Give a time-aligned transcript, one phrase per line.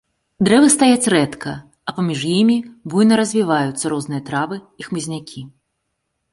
[0.47, 1.51] Дрэвы стаяць рэдка,
[1.91, 2.57] а паміж імі
[2.93, 5.41] буйна развіваюцца розныя травы і хмызнякі.